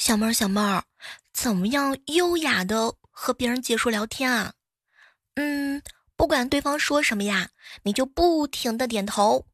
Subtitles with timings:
[0.00, 0.84] 小妹儿，小妹儿，
[1.30, 4.54] 怎么样优雅的和别人结束聊天啊？
[5.34, 5.82] 嗯，
[6.16, 7.50] 不管对方说什么呀，
[7.82, 9.46] 你就不停的点头。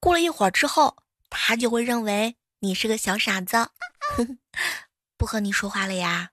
[0.00, 0.96] 过了一会儿之后，
[1.28, 3.68] 他就会认为你是个小傻子，
[5.18, 6.30] 不和你说话了呀。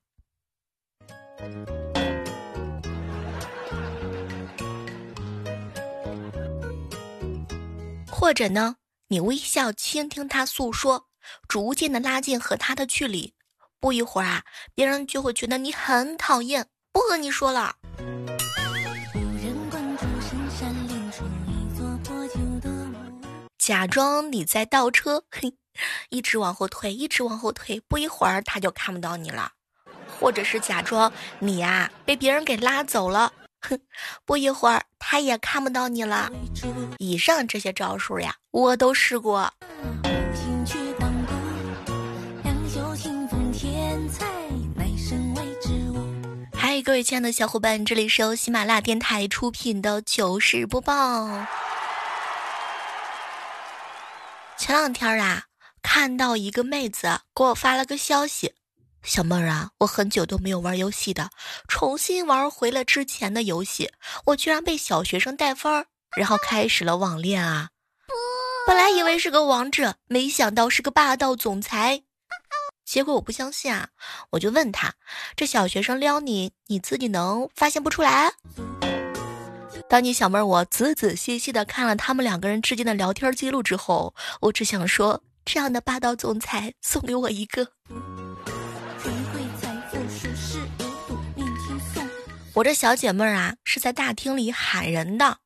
[8.10, 8.78] 或者呢，
[9.10, 11.09] 你微笑倾听他诉说，
[11.48, 13.34] 逐渐的拉近和他的距离。
[13.80, 14.44] 不一会儿啊，
[14.76, 17.76] 别人就会觉得你很讨厌，不和你说了。
[23.58, 25.54] 假装你在倒车，嘿，
[26.10, 29.52] 一直往后退，一直往后退，不一会儿他就看不到你了。
[30.20, 33.32] 或者是假装你呀被别人给拉走了。
[33.62, 33.80] 哼，
[34.26, 36.30] 不一会儿他也看不到你了。
[36.98, 39.54] 以上这些招数呀，我都试过。
[46.54, 51.46] 嗨，各位亲爱的小伙伴，这里是由喜马拉雅电台出品的糗事播报。
[54.58, 55.44] 前两天啊，
[55.82, 58.54] 看到一个妹子给我发了个消息。
[59.02, 61.30] 小妹儿啊，我很久都没有玩游戏的，
[61.68, 63.92] 重新玩回了之前的游戏，
[64.26, 65.86] 我居然被小学生带分儿，
[66.18, 67.70] 然后开始了网恋啊！
[68.68, 72.04] 本来以为是个王者，没想到是个霸道总裁。
[72.90, 73.90] 结果我不相信啊，
[74.32, 74.96] 我就问他：
[75.36, 78.32] 这小学生撩你，你自己能发现不出来？
[79.88, 87.68] 当你小妹儿我仔仔细细的看了他们两个人之间的聊天记录之后，我只想说：这样的霸道总裁送给我一个。
[92.56, 95.38] 我这小姐妹儿啊，是在大厅里喊人的，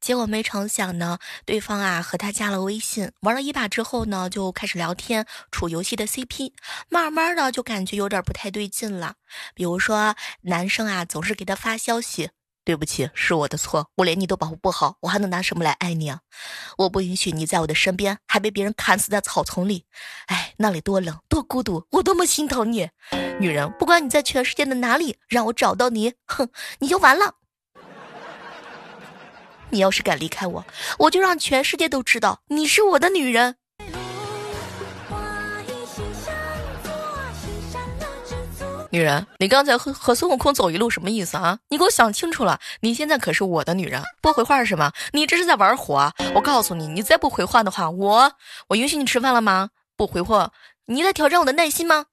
[0.00, 6.52] 结果没成想呢，对方啊和她加了微信，玩了一把之后呢，就开始聊天，处游戏的 CP，
[6.88, 9.14] 慢慢的就感觉有点不太对劲了。
[9.54, 12.30] 比如说，男生啊总是给她发消息。
[12.62, 13.88] 对不起，是我的错。
[13.96, 16.20] 我连你都保护不好，我还能拿什么来爱你啊？
[16.76, 19.86] 我不允许你在我的身边，还被别人砍死在草丛里。
[20.26, 22.90] 哎，那里多冷，多孤独，我多么心疼你！
[23.40, 27.39] 女人，不管你在全世界的哪里，让我找到你，哼，你就完了。
[29.70, 30.64] 你要是敢离开我，
[30.98, 33.56] 我就让全世界都知道你是我的女人。
[38.92, 41.60] 女人，你刚才和和孙悟空走一路什么意思啊？
[41.68, 44.92] 你给我想清楚了，你现在可是我的女人，不回话是什么？
[45.12, 46.12] 你这是在玩火！
[46.34, 48.32] 我告诉你，你再不回话的话，我
[48.66, 49.70] 我允许你吃饭了吗？
[49.96, 50.50] 不回话，
[50.86, 52.06] 你在挑战我的耐心吗？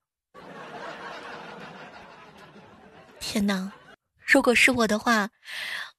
[3.20, 3.72] 天哪，
[4.24, 5.30] 如果是我的话，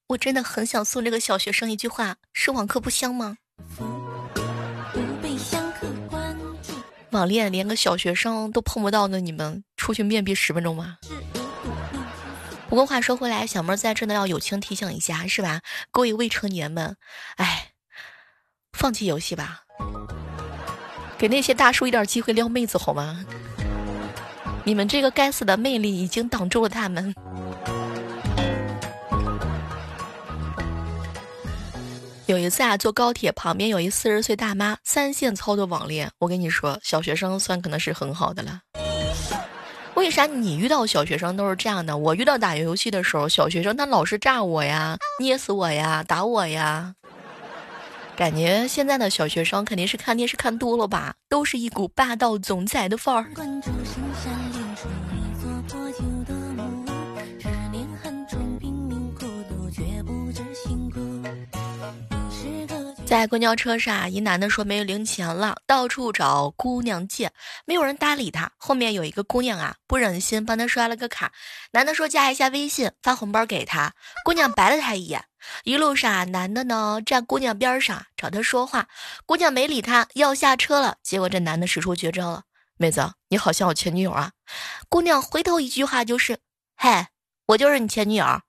[0.09, 3.37] 我真的很想送这个小学生一句话：是网课不香吗？
[7.11, 10.97] 网恋连个小学生都碰不到的你们，出去面壁十分钟吗？
[12.71, 15.61] 不过话说回来，小妹在这呢要友情提醒一下，是吧？
[15.91, 16.97] 各位未成年们，
[17.37, 17.73] 哎，
[18.73, 19.65] 放弃游戏吧，
[21.19, 23.27] 给那些大叔一点机会撩妹子好吗？
[24.65, 27.15] 你们这个该死的魅力已经挡住了他们。
[32.29, 36.11] 有一次啊，坐高铁旁边有一四十岁大妈，三线操作网恋。
[36.19, 38.61] 我跟你说，小学生算可能是很好的了。
[39.95, 41.97] 为啥你遇到小学生都是这样的？
[41.97, 46.93] 我遇到打游戏的时候，小学生他老是炸我呀，捏死我呀，打我呀。
[48.15, 53.25] 感觉现在的小学生肯定是看电视看多了吧，都是一股霸道总裁的范儿。
[63.09, 67.33] 在公交车上，一男的说没有零钱了，到处找姑娘借，
[67.65, 68.53] 没有人搭理他。
[68.59, 71.33] 后面有一个姑娘啊，不忍心帮他刷了个卡，
[71.73, 73.95] 男的说加一下微信，发红包给他。
[74.27, 75.25] 姑娘白了他一眼。
[75.65, 78.89] 一路上，男的呢站姑娘边上找她说话，
[79.25, 80.97] 姑娘没理他，要下车了。
[81.03, 82.43] 结果这男的使出绝招了，
[82.77, 84.33] 妹子，你好像我前女友啊。
[84.91, 86.41] 姑娘回头一句话就是，
[86.77, 87.09] 嗨，
[87.47, 88.43] 我就是你前女友。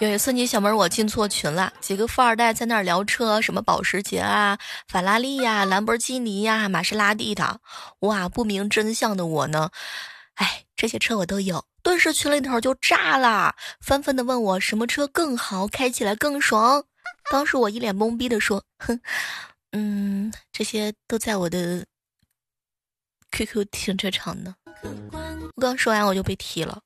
[0.00, 4.58] 有一次，你小妹我进错群了，几个富二代在那儿聊车，什么保时捷啊、
[4.88, 7.60] 法拉利呀、兰博基尼呀、玛莎拉蒂的。
[7.98, 9.70] 哇，不明真相的我呢，
[10.36, 16.82] 哎，这些车我都有，顿时群里头就炸了，纷纷的问我什么车更好，开起来更爽。
[17.30, 18.98] 当时我一脸懵逼的说，哼，
[19.72, 21.84] 嗯，这些都在我的
[23.32, 24.54] QQ 停车场呢。
[25.56, 26.80] 我刚说完我就被踢了。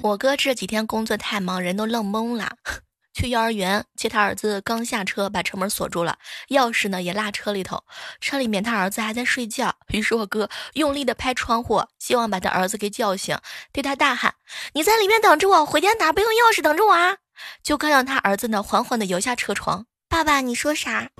[0.00, 2.56] 我哥这几天工作太忙，人都愣懵了。
[3.12, 6.16] 去幼儿园接他儿子，刚下车把车门锁住了，
[6.50, 7.82] 钥匙呢也落车里头。
[8.20, 13.36] 车里面他儿子还在睡觉， 于是我哥用力的拍窗户，希望把他儿子给叫醒，
[13.72, 14.34] 对他大喊
[14.72, 17.16] ：“你在里面等着我，回家拿备用钥匙等着我啊！”
[17.62, 21.10] 就看到他儿子呢缓缓的摇下车窗，爸爸，你说啥？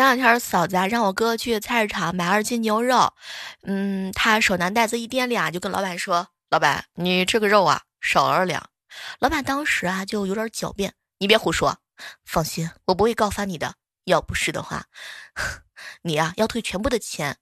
[0.00, 3.12] 前两天嫂子啊让我哥去菜市场买二斤牛肉，
[3.64, 6.28] 嗯，他手拿袋子一掂量，就跟老板说。
[6.48, 8.70] 老板，你这个肉啊少了两。
[9.18, 11.76] 老板当时啊就有点狡辩，你别胡说，
[12.24, 13.74] 放心，我不会告发你的。
[14.04, 14.86] 要不是的话，
[16.00, 17.36] 你呀要退全部的钱。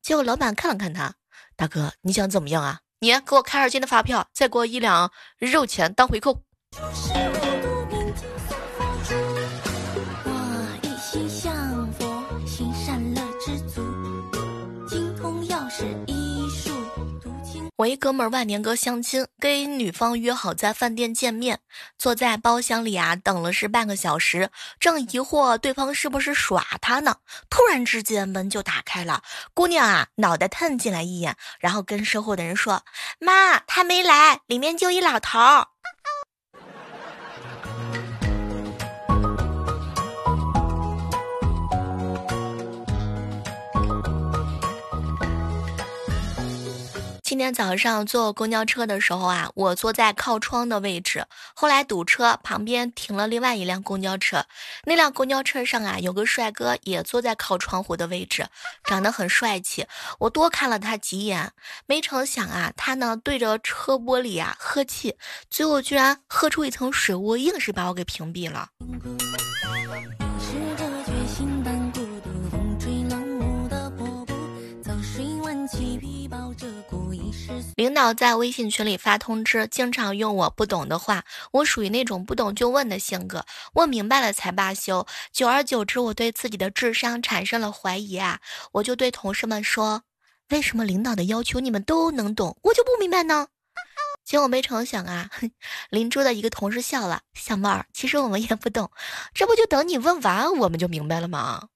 [0.00, 1.14] 结果老板看了看他，
[1.56, 2.82] 大哥，你想怎么样啊？
[3.00, 6.44] 你给我开二斤的发票，再给我一两肉钱当回扣。
[17.76, 21.60] 我一哥们儿万年哥相亲，跟女方约好在饭店见面，
[21.98, 24.50] 坐在包厢里啊，等了是半个小时，
[24.80, 27.16] 正疑惑对方是不是耍他呢，
[27.50, 32.82] 突然之间门就打开了，姑娘啊，脑袋探进来一眼，然后跟身后的人说
[33.20, 35.38] ：“妈，他没来，里面就一老头。”
[47.36, 51.26] 今天早上坐公交车的时候啊，我坐在靠窗的位置。
[51.54, 54.46] 后来堵车，旁边停了另外一辆公交车。
[54.84, 58.46] 那辆公交车上啊，有个帅哥也坐在靠窗户的位置，
[58.84, 59.86] 长得很帅气。
[60.18, 61.52] 我多看了他几眼，
[61.84, 65.16] 没成想啊，他呢对着车玻璃啊呵气，
[65.50, 68.70] 最后居然喝出一层水雾，硬是把我给屏蔽了。
[77.76, 81.24] 领导在微信群里发通知，经常用我不懂的话。
[81.52, 83.44] 我属于那种不懂就问的性格，
[83.74, 85.06] 问明白了才罢休。
[85.32, 88.40] 久而久之，我对自己的智商产生了怀疑啊！
[88.72, 90.02] 我就对同事们说
[90.50, 93.48] ：“为什么领导的要求你们都能懂，我就不明白呢？”
[94.24, 95.30] 结果没成想啊，
[95.90, 98.90] 邻桌的一个同事笑了：“小妹儿，其实我们也不懂，
[99.34, 101.68] 这不就等你问完，我们就明白了吗？”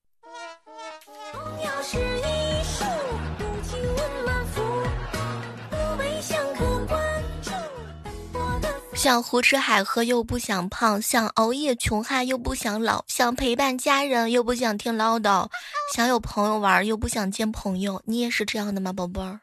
[9.02, 15.49] 想胡吃海喝又不想胖，想熬夜穷汉又不想老，想陪伴家人又不想听唠叨，
[15.94, 18.02] 想有朋友玩又不想见朋友。
[18.05, 19.41] 你也是这样的吗，宝贝儿？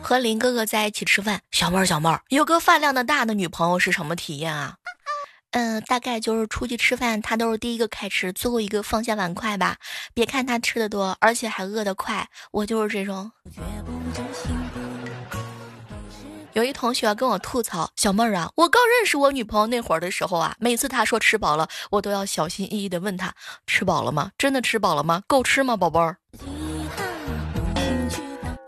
[0.00, 4.76] 和林哥哥在一起吃饭，小妹儿小妹儿，有个饭量的大的女朋友是什么体验啊？
[5.52, 9.76] 嗯，大概就是出去吃饭，他都是第一个开吃，最后一个放下碗筷吧。
[10.14, 13.30] 别看他吃的多，而且还饿得快，我就是这种。
[16.52, 23.32] 有一同学跟我吐槽：“小妹儿啊，我刚认识我女朋友那会儿的时候啊，每次她说吃饱了，我都要小心翼翼的问她
[23.66, 24.30] 吃饱了吗？
[24.36, 25.22] 真的吃饱了吗？
[25.28, 26.16] 够吃吗，宝贝儿？”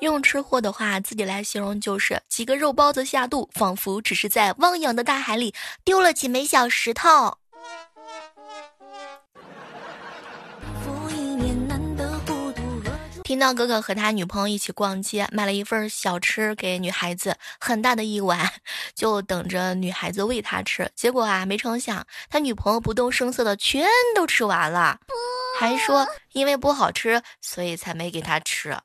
[0.02, 5.54] 用吃货的话自己来形容，就是几个肉包子下肚，仿佛只是在汪洋的大海里
[5.84, 7.38] 丢了几枚小石头。
[13.22, 18.50] 听到哥哥和他女朋友一起逛街，买了一份小吃给女孩子，很大的一碗，
[18.96, 20.90] 就等着女孩子喂他吃。
[20.96, 24.98] 结果啊，没成想他女朋友不动声色的全都吃完了，
[25.60, 28.76] 还说因为不好吃，所以才没给他吃。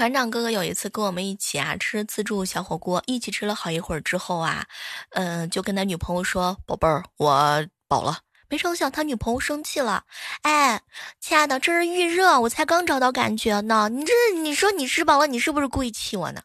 [0.00, 4.64] 船长哥哥有一次跟我们一起啊吃自助小火锅，一起吃了好一会儿之后啊，
[5.10, 10.04] 嗯，就跟他女朋友说：“宝贝儿，我饱了。”没成想他女朋友生气了，
[10.40, 10.80] 哎，
[11.20, 13.90] 亲爱的，这是预热，我才刚找到感觉呢。
[13.90, 16.40] 你这你说你吃饱了，你是不是故意气我呢？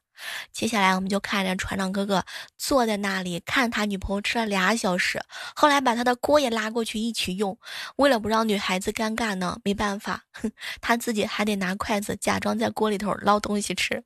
[0.51, 2.23] 接下来我们就看着船长哥哥
[2.57, 5.21] 坐在那里看他女朋友吃了俩小时，
[5.55, 7.57] 后来把他的锅也拉过去一起用。
[7.97, 14.03] 为了不让女孩子尴尬呢，没办法，哼，他自己还得拿筷子假装在锅里头捞东西吃。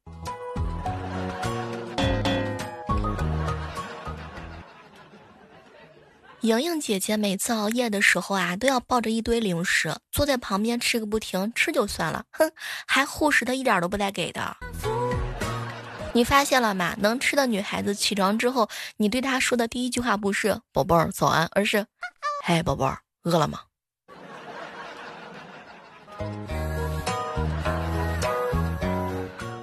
[6.41, 12.49] 莹莹姐姐每次熬夜的时候啊，都要抱着一堆零食坐在旁边吃个不停，吃就算了，哼，
[12.87, 14.55] 还护食的一点都不带给的。
[16.11, 16.95] 你发现了吗？
[16.99, 21.85] 能吃的女孩子起床之后，你对她说的第一句话不是“宝贝儿早安”，而是
[22.43, 23.59] “嗨，宝贝儿，饿了吗？”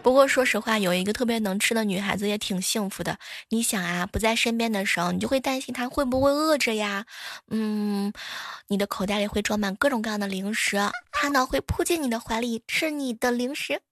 [0.02, 3.18] 不过说实话，有一个特别能吃的女孩子也挺幸福的。
[3.48, 7.06] 你想啊，不在身边的时候，你就会担心她会不会饿着呀？
[7.50, 8.12] 嗯，
[8.68, 10.78] 你的口袋里会装满各种各样的零食，
[11.10, 13.82] 她呢会扑进你的怀里吃你的零食。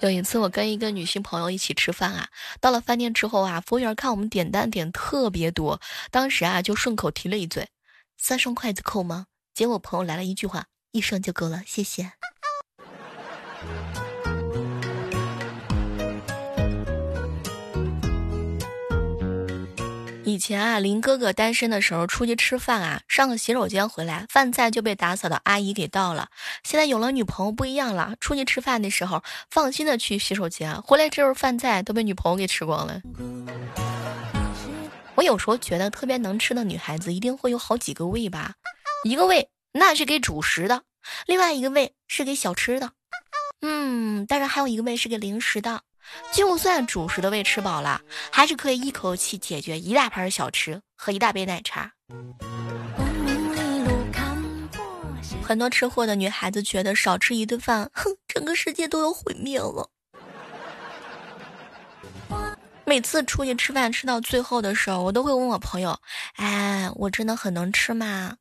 [0.00, 2.28] 有一次，我跟一个女性朋友一起吃饭啊，
[2.58, 5.78] 到了饭店之后啊，服务员看我们点单点特别多，
[6.10, 7.68] 当时啊就顺口提了一嘴
[8.16, 12.12] ：“三双筷子扣吗？”结果朋友来了一句话：“一双就够了，谢谢。”
[20.30, 26.28] 以前啊，林哥哥单身的时候出去吃饭啊，上个洗手间回来，饭菜就被打扫的阿姨给倒了。
[26.62, 33.00] 现在有了女朋友不一样了，出去吃饭的时候放心的去洗手间，回来之后饭菜都被女朋友给吃光了。
[35.16, 38.52] 我有时候觉得特别能吃的女孩子一定会有好几个胃吧，
[39.02, 40.84] 一个胃那是给主食的，
[41.26, 42.92] 另外一个胃是给小吃的，
[43.62, 45.82] 嗯，当然还有一个胃是给零食的。
[46.32, 51.92] 就算主食的胃吃饱了，还是可以一口气解决一大盘小吃和一大杯奶茶。
[55.42, 59.90] 很多吃货的女孩子觉得少吃一顿饭，哼，整个世界都要毁灭了。
[62.84, 66.00] 每次出去吃饭吃到最后的时候，我都会问我朋友
[66.34, 68.36] ：“哎，我真的很能吃吗？”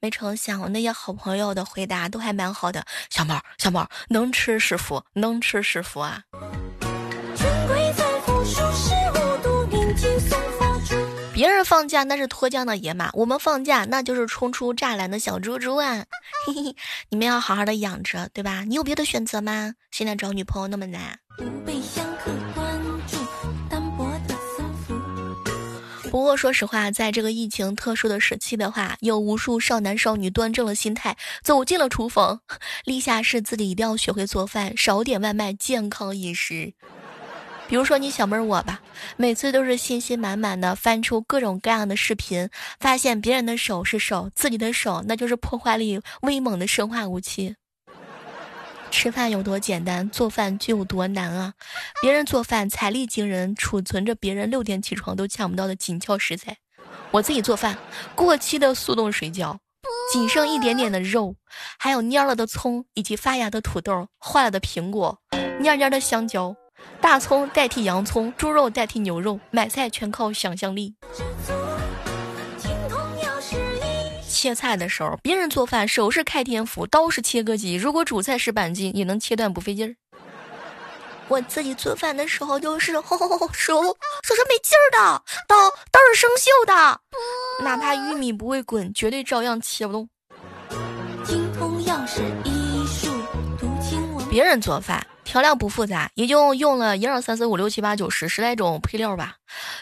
[0.00, 2.84] 没成想，我那些好朋友的回答都还蛮好的。
[3.10, 6.22] 小猫，小猫，能吃是福，能吃是福啊。
[11.34, 16.04] 别人放假那是脱缰的野马，我们放假那就是冲出栅栏的小猪猪啊！
[16.46, 16.76] 嘿嘿，
[17.08, 18.62] 你们要好好的养着，对吧？
[18.62, 19.74] 你有别的选择吗？
[19.90, 21.18] 现在找女朋友那么难。
[26.12, 32.40] 不过说实话，在这个疫情特殊的时期的话，有无数少男少女端正了心态，走进了厨房，
[32.84, 36.74] 立下誓自己一定要学会做饭，少点外卖，健康饮食。
[37.72, 38.82] 比如说你小妹儿我吧，
[39.16, 47.56] 每次都是信心满满的翻出各种各样的视频，发现别人的手是手，自己的手那就是破坏力威猛的生化武器。
[48.90, 51.54] 吃饭有多简单，做饭就有多难啊！
[52.02, 56.54] 别人做饭财力惊人，储存着别人六点起床都抢不到的紧俏食材。
[57.10, 57.78] 我自己做饭，
[58.14, 59.56] 过期的速冻水饺，
[60.12, 61.34] 仅剩一点点的肉，
[61.78, 65.18] 还有蔫了的葱，以及发芽的土豆，坏了的苹果，
[65.62, 66.54] 蔫蔫的香蕉。
[67.02, 70.94] 大葱代替洋葱，猪肉代替牛肉，买菜全靠想象力。
[74.28, 77.74] 切菜的时候，别人做饭手是开天斧，刀是切割机。
[77.74, 79.90] 如果主菜是板筋，也能切断不费劲儿。
[81.26, 85.56] 我自己做饭的时候就是吼吼吼手手是没劲儿的，刀
[85.90, 87.00] 刀是生锈的，
[87.64, 90.08] 哪怕玉米不会滚，绝对照样切不动。
[94.30, 95.04] 别人做饭。
[95.32, 99.36] 调料不复杂，也就用了一二三四五六七八九十十来种配料吧，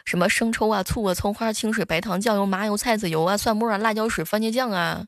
[0.04, 5.04] 什么生抽啊、醋啊、葱花、清水、白糖、酱油、麻油、菜籽油啊、蒜末啊、辣椒水、番茄酱啊，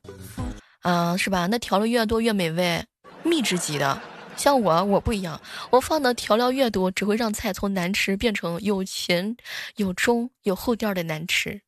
[0.81, 1.47] 啊，是吧？
[1.49, 2.83] 那调料越多越美味，
[3.23, 4.01] 秘制级的。
[4.35, 9.37] 像我，我不一样，我放的调料越多，只会让菜从难吃变成有前
[9.77, 11.61] 有中有后调的难吃。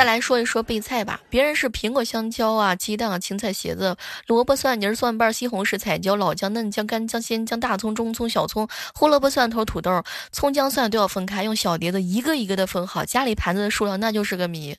[0.00, 10.02] 再来说一说备菜吧，别人是苹果、香蕉啊、鸡蛋啊、青菜、茄子、萝卜、蒜泥、蒜瓣、西红柿、彩椒、老姜、嫩姜、干姜、鲜姜、大葱、中葱、小葱、胡萝卜、蒜头、土豆，
[10.32, 13.04] 葱姜蒜都要分开，用小碟子一个一个的分好。
[13.04, 14.74] 家里盘子的数量那就是个谜。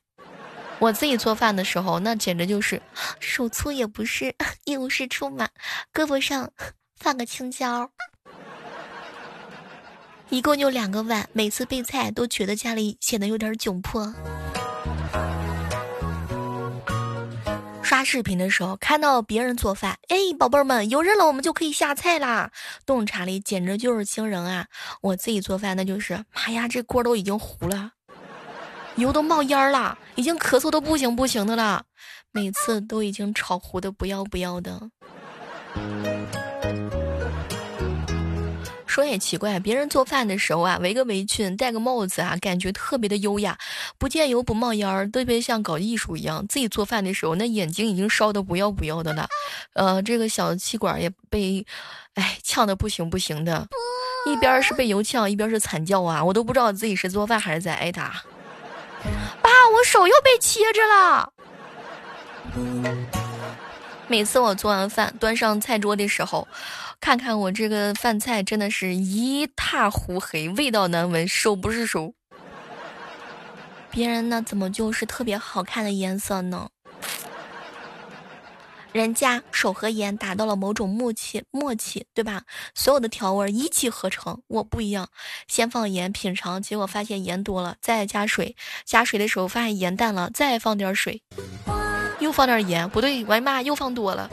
[0.79, 2.81] 我自己做饭的时候，那简直就是
[3.19, 4.33] 手粗也不是，
[4.65, 5.49] 一无是处嘛。
[5.93, 6.49] 胳膊上
[6.99, 7.91] 放个青椒，
[10.29, 14.11] 一共就两个碗，每次备菜都觉得家里显得有点窘迫。
[17.83, 22.49] 刷视频的时候看到别人做饭，哎，宝贝儿们有人了，我们就可以下菜啦。
[22.85, 24.67] 洞察力简直就是惊人啊！
[25.01, 27.91] 我自己做饭那就是，妈呀，这锅都已经糊了，
[28.95, 31.83] 油都冒烟了，已经咳嗽的不行不行的了，
[32.31, 34.89] 每次都已经炒糊的不要不要的。
[38.91, 43.57] 说也奇怪，别人做饭的时候啊，围个围裙，戴个帽子啊，感觉特别的优雅，
[43.98, 46.45] 不见油不冒烟儿，特别像搞艺术一样。
[46.50, 49.29] 自己做饭的时候，那眼睛已经烧的不要不要的了，
[49.75, 51.65] 呃，这个小气管也被，
[52.15, 53.65] 哎，呛的不行不行的，
[54.25, 58.21] 一边是被油呛，一边是惨叫啊，我都不知道自己是做饭还是在挨打。
[59.41, 61.31] 爸，我手又被切着了。
[64.07, 66.45] 每次我做完饭端上菜桌的时候。
[67.01, 72.13] 看看我这个饭菜，真的是一塌糊黑，味道难闻，手不是手。
[73.89, 76.70] 别人呢，怎么就是特别好看的颜色呢？
[78.93, 82.43] 人家手和盐达到了某种默契，默契，对吧？
[82.75, 84.43] 所有的调味一气呵成。
[84.48, 85.10] 我不一样，
[85.48, 88.55] 先放盐品尝，结果发现盐多了，再加水，
[88.86, 91.24] 加水的时候发现盐淡了，再放点水，
[92.20, 94.29] 又放点盐，不对，我的妈，又放多了。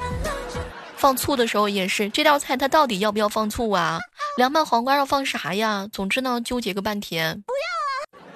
[0.99, 4.01] 放醋的时候也是，这道菜它到底要不要放醋啊？
[4.37, 5.89] 凉拌黄瓜要放啥呀？
[5.93, 7.41] 总之呢，纠结个半天。
[7.47, 8.27] 不要啊。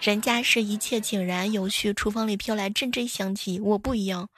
[0.00, 3.60] 人家是一切井然有序，厨房里飘来阵阵香气。
[3.60, 4.28] 我不一样，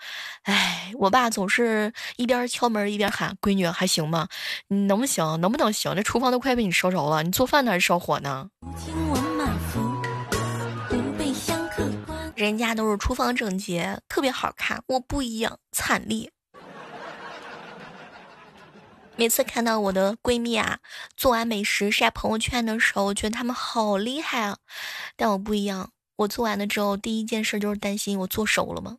[0.42, 4.26] 哎，我爸总是一边敲门一边喊：“闺女还行吗？
[4.66, 5.40] 你能不行？
[5.40, 5.94] 能不能行？
[5.94, 8.48] 这厨房都快被你烧着了，你做饭呢还是烧火呢？”
[12.34, 14.82] 人家都是厨房整洁，特别好看。
[14.86, 16.30] 我不一样，惨烈。
[19.18, 20.78] 每次看到我的闺蜜啊
[21.16, 24.58] 做完美食晒朋友圈的时候，我觉得她们好厉害啊，
[25.16, 28.98] 但我不一样，我做完了之后第一件事就是担心我做熟了吗？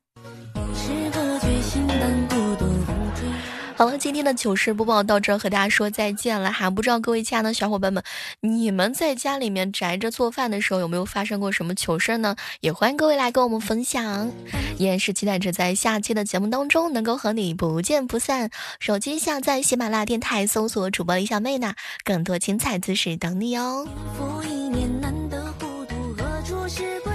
[3.79, 6.69] 好了，今天的糗事播报到这，和大家说再见了哈。
[6.69, 8.03] 不知道各位亲爱的小伙伴们，
[8.41, 12.35] 你们在家里面宅着做饭的时候，有没有发生过什么糗事呢？
[12.59, 14.29] 也欢迎各位来跟我们分享。
[14.77, 18.49] 依然是期待着在下期的节目当中能够和你不见不散。
[18.81, 23.87] 手机下载喜马拉雅电台，搜索主播李小妹呢，更多精彩姿势等你哦。
[24.43, 27.08] 一年难得糊涂，何处是不